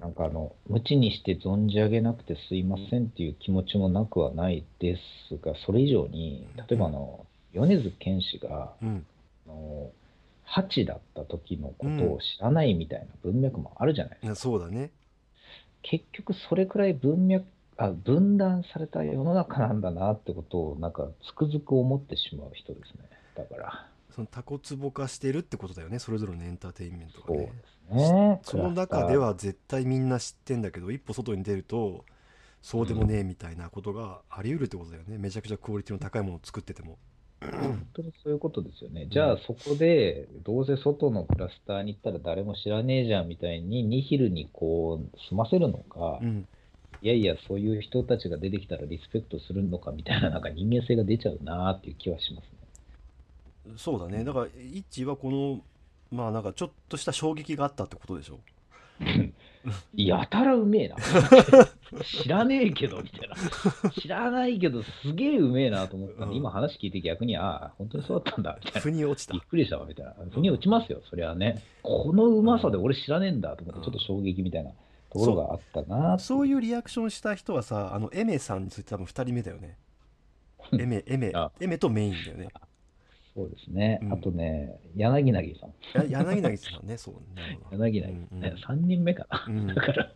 [0.00, 9.06] なんかあの、無知にして存じ上げなくてすいませんっていう気持ちもなくはないですが、それ以上に、例えばあの、米津玄師が、うん。
[9.46, 9.90] あの、
[10.44, 14.26] 八だった時のことを知らないみたいな文脈もあるじゃないですか。
[14.26, 14.90] いやそうだね。
[15.82, 23.08] 結局それくらい文脈あ分断された世の中なんだなってことをなんかつくづく思ってしまう人ですね。
[23.34, 23.88] だから。
[24.14, 25.98] そのタコツボ化してるってことだよね。
[25.98, 27.52] それぞれのエンターテインメントがそうねで
[28.06, 28.40] すね。
[28.44, 32.04] その中では絶対みんな知ってんだけど一歩外に出ると
[32.62, 35.18] そうでもねえみたいなことがあり得るってことだよね。
[35.18, 36.98] めちゃくちゃクオリティの高いものを作ってても。
[37.40, 39.08] 本当にそういうことですよね。
[39.10, 46.48] じゃあそこでどうせ外のクラスターに行ったら誰も知らねえじゃんみたいにニヒルにこう済ませるのか、うん
[47.04, 52.44] いやいやそういう人たちが出てきたらリスペクトするのかみたいななんか人間性が出ちゃうなっていう気はします
[53.68, 55.60] ねそうだねだから一致はこの
[56.10, 58.40] まあなんかちょっとした衝撃があったってことでしょ
[59.94, 60.96] やたらうめえな。
[62.04, 63.90] 知らねえけど、みたいな。
[63.90, 68.80] 知らないけど、すげえうめえなと思ったんで、うん今話聞いて逆に、ああ、本当にそうだったんだ、みたいな。
[68.82, 70.14] 腑に落ちたびっくりしたわ、みたいな。
[70.30, 71.62] 腑に落ちますよ、そりゃね。
[71.82, 74.70] このうまさで俺知らねえんだと思って、ちょっと衝撃みたいな
[75.14, 79.78] ところがあったなそういいうリアクションした人はさあのエメさんについて多分2人目だよね。
[80.72, 81.52] エメエメあ。
[81.60, 82.48] エメとメインだよね。
[83.34, 83.98] そうですね。
[84.02, 84.12] うん。
[84.12, 86.10] あとね、柳凪さん。
[86.10, 87.14] や柳凪さんねそう。
[87.36, 87.84] なるほど。
[87.84, 89.44] 柳凪、うんね、3人目かな。
[89.48, 89.66] うん。
[89.68, 90.12] だから、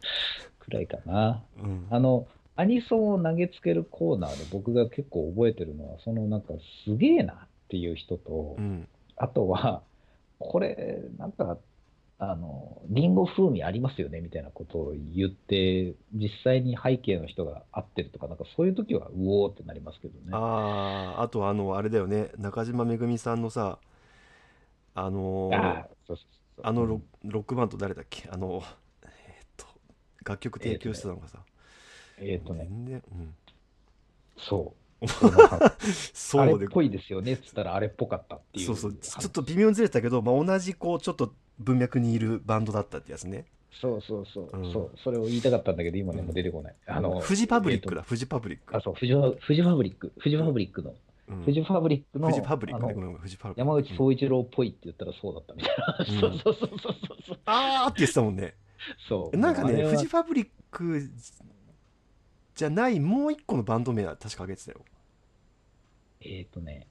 [0.59, 1.43] くらいかな。
[1.63, 1.87] うん。
[1.91, 7.37] あの、アニソンを投げつけるコーナーで僕が結構覚えてるのは、そのなんかすげえなっ
[7.69, 8.89] ていう人と、うん。
[9.17, 9.83] あとは、
[10.39, 11.59] これ、なんか、
[12.21, 20.31] あの、リンゴ風味ありますよねみたいなことを言って、実際に背景の人が合ってるとか、なんかそういう時は、うおーってなりますけどね。
[20.33, 23.79] あああとあのあれだよね中島めぐみさんのさ
[24.97, 26.17] あのーあーそうそう
[26.57, 28.29] そうあのロロックバンド誰だっけ？
[28.33, 28.63] あの
[29.05, 29.67] えーっと
[30.25, 31.39] 楽曲提供してたのがさ、
[32.19, 33.35] えっ、とね、全然、うん、
[34.37, 35.07] そう。
[35.09, 35.31] そう。
[36.49, 38.67] であれっぽいですよねっつったら、あれっぽかったっていう。
[38.67, 38.95] そうそう。
[38.95, 43.47] ちょっと微妙にずれてたけど、まあ、同じこうちょっと文脈にいるバンドだったってやつね。
[43.81, 44.73] そうそうそう、うん。
[44.73, 46.75] そう、それを言いたかったんだけど、今ね、もう出てこない。
[46.87, 48.73] あの、フジパブリックえーだ、フジパブリック。
[48.73, 50.95] とあ、そう、フジフジファブリック、フジファブリックの、
[51.29, 51.43] うん。
[51.45, 53.69] フジファブリックの、フジパブリックのフジパブリック。
[53.69, 56.29] 山口総一郎っぽいって言ったらそうだったみたいな。
[56.29, 56.39] うん。
[56.39, 57.39] そうそうそうそうそう。
[57.45, 58.55] あーって言ってたもんね。
[59.09, 59.37] そう。
[59.37, 61.11] なんかねフジファブリック
[62.55, 64.81] じゃないもう一個のバンド名は確か挙げてたよ。
[66.21, 66.89] えっ、とね、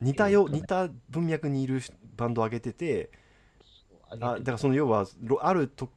[0.00, 1.80] 似たよ、似た文脈にいる
[2.16, 3.10] バンドを挙げてて
[4.10, 5.90] ああだからその要はロあると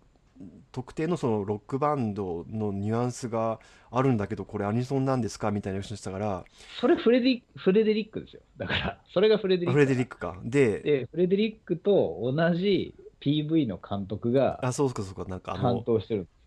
[0.71, 3.59] 特定のそのロックバンドのニュアンスが
[3.91, 6.45] あるんだけどこれアニソンなんですかみたいな話をしたから
[6.79, 8.41] それフレデリフレデリックですよ。
[8.57, 9.73] だから、それがフレデリック。
[9.73, 10.37] フレデリックか。
[10.43, 15.25] でで、フレデリックと同じ PV の監督があそうかそうか。
[15.25, 15.85] なんかあ担の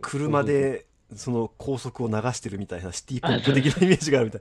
[0.00, 4.40] 車でその高速を流してるみたいな シティポップ的なイメージがあるみたい。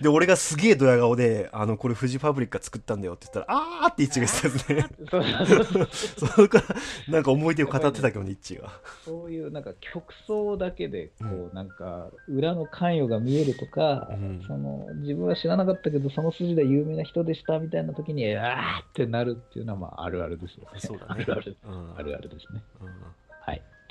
[0.00, 5.06] で俺がすげえドヤ顔で「あのこれフジファブリックが作ったんだよ」って言ったら「あー」ってイッチが言ってたやつね。
[5.10, 6.28] そうそうそうそう。
[6.28, 6.64] そこから
[7.08, 8.70] なんか思い出を語ってたけどねイッチが。
[9.04, 14.42] そういうなんか曲想だけでこううなんか裏の関与が見えるとか、うん。
[14.46, 20.80] その自分は知らなかったけどその筋で有名な人でしたみたいな時にあーってなるっていうのはまああるあるですよね。
[20.80, 21.22] そうだね。
[21.22, 21.56] あるある。
[21.64, 21.94] うん。
[21.96, 22.62] あるあるですね。
[22.80, 22.86] うん。
[22.88, 22.96] はい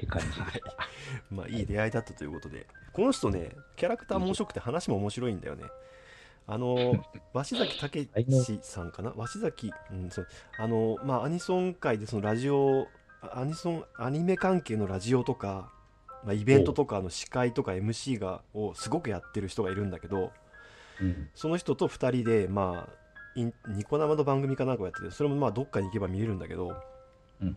[0.01, 0.39] って感じです。
[0.41, 0.61] はい。
[1.29, 2.65] まあいい出会いだったということで。
[2.93, 5.65] この人ねキャラクター面白くて話も面白いんだよね。
[6.47, 6.93] あの
[7.33, 9.11] 鷲崎武史さんかな？
[9.11, 10.27] 鷲崎、うん、そう。
[10.57, 12.87] あのまあアニソン界でそのラジオ
[13.21, 15.71] アニソンアニメ関係のラジオとか、
[16.23, 20.31] まあ、イベントとかの司会とか MC がをすごくやってる人がいるんだけど
[20.99, 21.29] うん。
[21.35, 23.01] その人と2人でまあ
[23.35, 23.53] ニ
[23.85, 26.75] コ生の番組かなんかをやっててそれもまあどっかに行けば見れるんだけど
[27.41, 27.55] うん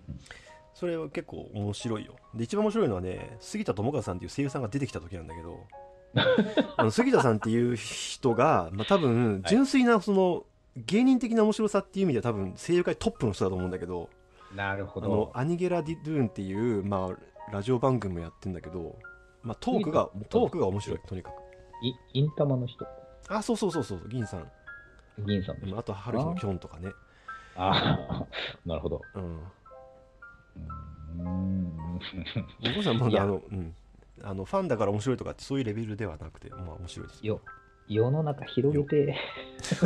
[0.74, 5.66] それは結構面白いよで一番面白いのはね杉田智和さんっていう声優さんが出てきた時なんだけど
[6.76, 10.44] あの杉田さんっていう人が、まあ、多分純粋なその
[10.76, 14.10] 芸人的な面白さっていう意味では多分声優界トップの人だと思うんだけど
[14.54, 15.32] なるほあのど。
[15.34, 18.96] アニゲラ・ディドゥーンっていう、まあ、ラジオ番組もやってんだけど、
[19.42, 20.60] まあ、トークがトーク？
[20.60, 21.34] が面白いとにかく
[21.84, 22.86] いインタマの人？
[23.28, 24.50] あそうそうそうそう銀さん
[25.18, 25.78] 銀さん。
[25.78, 26.90] あと春日のキョンとかね
[27.56, 28.26] ああ、
[28.66, 29.00] なるほど。
[29.14, 29.40] うん。
[32.62, 33.74] お父さんもいやあの、うん、
[34.22, 37.40] あのファンだから面白いとかそういうレベルではなくてまあ面白いですよ
[37.88, 39.14] 世の中広げて、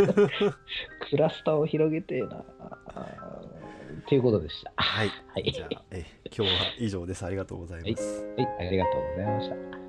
[1.10, 2.44] クラスターを広げてえな。
[2.58, 4.72] あーっていうことでした。
[4.76, 5.52] はいはい。
[5.52, 9.87] じゃあえ今日は以上ですありがとうございます、はい、ありがとうございました。